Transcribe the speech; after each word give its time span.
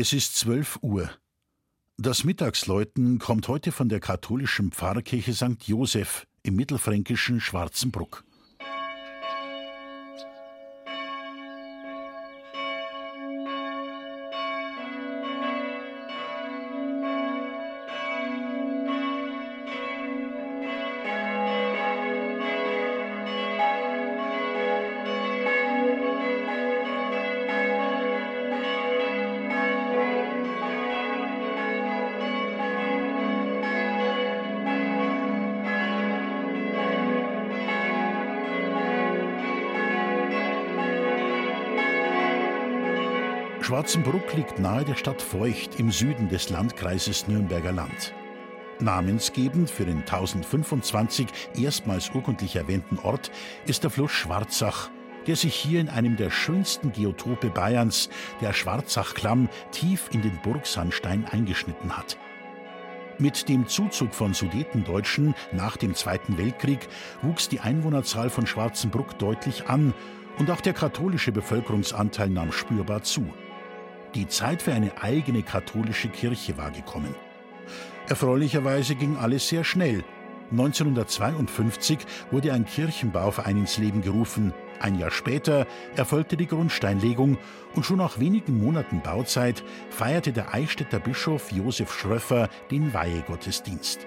Es 0.00 0.12
ist 0.12 0.36
12 0.36 0.78
Uhr. 0.82 1.10
Das 1.96 2.22
Mittagsläuten 2.22 3.18
kommt 3.18 3.48
heute 3.48 3.72
von 3.72 3.88
der 3.88 3.98
katholischen 3.98 4.70
Pfarrkirche 4.70 5.32
St. 5.32 5.64
Joseph 5.64 6.28
im 6.44 6.54
mittelfränkischen 6.54 7.40
Schwarzenbruck. 7.40 8.22
Schwarzenbruck 43.68 44.32
liegt 44.32 44.58
nahe 44.58 44.82
der 44.82 44.94
Stadt 44.94 45.20
Feucht 45.20 45.78
im 45.78 45.90
Süden 45.90 46.30
des 46.30 46.48
Landkreises 46.48 47.28
Nürnberger 47.28 47.70
Land. 47.70 48.14
Namensgebend 48.80 49.68
für 49.68 49.84
den 49.84 49.98
1025 49.98 51.26
erstmals 51.54 52.08
urkundlich 52.14 52.56
erwähnten 52.56 52.98
Ort 52.98 53.30
ist 53.66 53.82
der 53.82 53.90
Fluss 53.90 54.10
Schwarzach, 54.10 54.88
der 55.26 55.36
sich 55.36 55.54
hier 55.54 55.82
in 55.82 55.90
einem 55.90 56.16
der 56.16 56.30
schönsten 56.30 56.92
Geotope 56.92 57.50
Bayerns, 57.50 58.08
der 58.40 58.54
Schwarzachklamm, 58.54 59.50
tief 59.70 60.08
in 60.12 60.22
den 60.22 60.40
Burgsandstein 60.42 61.26
eingeschnitten 61.26 61.94
hat. 61.94 62.16
Mit 63.18 63.50
dem 63.50 63.68
Zuzug 63.68 64.14
von 64.14 64.32
Sudetendeutschen 64.32 65.34
nach 65.52 65.76
dem 65.76 65.94
Zweiten 65.94 66.38
Weltkrieg 66.38 66.88
wuchs 67.20 67.50
die 67.50 67.60
Einwohnerzahl 67.60 68.30
von 68.30 68.46
Schwarzenbruck 68.46 69.18
deutlich 69.18 69.66
an 69.66 69.92
und 70.38 70.50
auch 70.50 70.62
der 70.62 70.72
katholische 70.72 71.32
Bevölkerungsanteil 71.32 72.30
nahm 72.30 72.50
spürbar 72.50 73.02
zu. 73.02 73.30
Die 74.14 74.26
Zeit 74.28 74.62
für 74.62 74.72
eine 74.72 75.02
eigene 75.02 75.42
katholische 75.42 76.08
Kirche 76.08 76.56
war 76.56 76.70
gekommen. 76.70 77.14
Erfreulicherweise 78.08 78.94
ging 78.94 79.16
alles 79.16 79.48
sehr 79.48 79.64
schnell. 79.64 80.02
1952 80.50 81.98
wurde 82.30 82.54
ein 82.54 82.64
Kirchenbauverein 82.64 83.58
ins 83.58 83.76
Leben 83.76 84.00
gerufen. 84.00 84.54
Ein 84.80 84.98
Jahr 84.98 85.10
später 85.10 85.66
erfolgte 85.94 86.38
die 86.38 86.46
Grundsteinlegung 86.46 87.36
und 87.74 87.84
schon 87.84 87.98
nach 87.98 88.18
wenigen 88.18 88.58
Monaten 88.58 89.02
Bauzeit 89.02 89.62
feierte 89.90 90.32
der 90.32 90.54
Eichstätter 90.54 91.00
Bischof 91.00 91.52
Josef 91.52 91.92
Schröffer 91.92 92.48
den 92.70 92.94
Weihegottesdienst. 92.94 94.06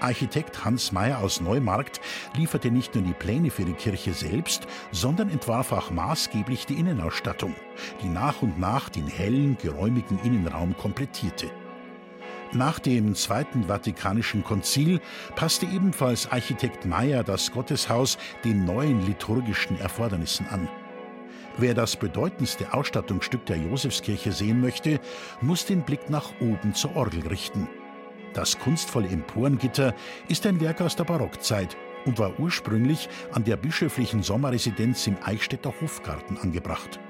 Architekt 0.00 0.64
Hans 0.64 0.92
Meyer 0.92 1.18
aus 1.18 1.40
Neumarkt 1.40 2.00
lieferte 2.36 2.70
nicht 2.70 2.94
nur 2.94 3.04
die 3.04 3.12
Pläne 3.12 3.50
für 3.50 3.64
die 3.64 3.72
Kirche 3.72 4.12
selbst, 4.12 4.66
sondern 4.92 5.30
entwarf 5.30 5.72
auch 5.72 5.90
maßgeblich 5.90 6.66
die 6.66 6.74
Innenausstattung, 6.74 7.54
die 8.02 8.08
nach 8.08 8.42
und 8.42 8.58
nach 8.58 8.88
den 8.88 9.06
hellen, 9.06 9.56
geräumigen 9.60 10.18
Innenraum 10.22 10.76
komplettierte. 10.76 11.50
Nach 12.52 12.80
dem 12.80 13.14
Zweiten 13.14 13.64
Vatikanischen 13.68 14.42
Konzil 14.42 15.00
passte 15.36 15.66
ebenfalls 15.66 16.32
Architekt 16.32 16.84
Meyer 16.84 17.22
das 17.22 17.52
Gotteshaus 17.52 18.18
den 18.44 18.64
neuen 18.64 19.06
liturgischen 19.06 19.78
Erfordernissen 19.78 20.48
an. 20.48 20.68
Wer 21.58 21.74
das 21.74 21.96
bedeutendste 21.96 22.72
Ausstattungsstück 22.72 23.46
der 23.46 23.58
Josefskirche 23.58 24.32
sehen 24.32 24.60
möchte, 24.60 24.98
muss 25.40 25.66
den 25.66 25.82
Blick 25.82 26.10
nach 26.10 26.32
oben 26.40 26.74
zur 26.74 26.96
Orgel 26.96 27.26
richten. 27.28 27.68
Das 28.32 28.58
kunstvolle 28.58 29.08
Emporengitter 29.08 29.94
ist 30.28 30.46
ein 30.46 30.60
Werk 30.60 30.80
aus 30.80 30.96
der 30.96 31.04
Barockzeit 31.04 31.76
und 32.04 32.18
war 32.18 32.38
ursprünglich 32.38 33.08
an 33.32 33.44
der 33.44 33.56
bischöflichen 33.56 34.22
Sommerresidenz 34.22 35.06
im 35.06 35.16
Eichstätter 35.24 35.72
Hofgarten 35.80 36.38
angebracht. 36.38 37.00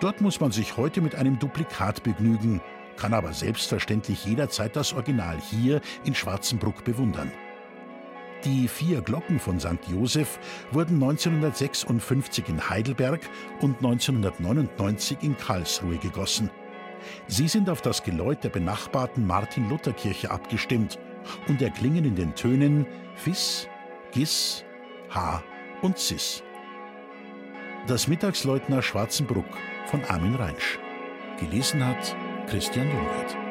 Dort 0.00 0.20
muss 0.20 0.40
man 0.40 0.52
sich 0.52 0.76
heute 0.76 1.00
mit 1.00 1.14
einem 1.14 1.38
Duplikat 1.38 2.02
begnügen, 2.02 2.60
kann 2.96 3.14
aber 3.14 3.32
selbstverständlich 3.32 4.24
jederzeit 4.24 4.76
das 4.76 4.92
Original 4.92 5.38
hier 5.40 5.80
in 6.04 6.14
Schwarzenbruck 6.14 6.84
bewundern. 6.84 7.32
Die 8.44 8.68
vier 8.68 9.00
Glocken 9.00 9.40
von 9.40 9.58
St. 9.58 9.78
Joseph 9.90 10.38
wurden 10.70 11.02
1956 11.02 12.48
in 12.48 12.68
Heidelberg 12.68 13.20
und 13.60 13.76
1999 13.76 15.18
in 15.22 15.36
Karlsruhe 15.36 15.96
gegossen. 15.96 16.50
Sie 17.26 17.48
sind 17.48 17.68
auf 17.70 17.82
das 17.82 18.02
Geläut 18.02 18.44
der 18.44 18.50
benachbarten 18.50 19.26
Martin-Luther-Kirche 19.26 20.30
abgestimmt 20.30 20.98
und 21.48 21.62
erklingen 21.62 22.04
in 22.04 22.14
den 22.14 22.34
Tönen 22.34 22.86
Fis, 23.16 23.68
Gis, 24.12 24.64
H 25.10 25.42
und 25.82 25.98
Cis. 25.98 26.42
Das 27.86 28.08
Mittagsleutner 28.08 28.82
Schwarzenbruck 28.82 29.44
von 29.86 30.02
Armin 30.04 30.34
Reinsch. 30.34 30.78
Gelesen 31.38 31.84
hat 31.84 32.16
Christian 32.48 32.88
Jungwirth. 32.88 33.43